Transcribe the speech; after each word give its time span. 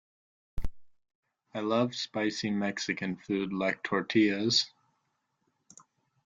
I 1.53 1.59
love 1.59 1.93
spicy 1.93 2.49
Mexican 2.49 3.17
food 3.17 3.53
like 3.53 3.83
tortillas. 3.83 4.65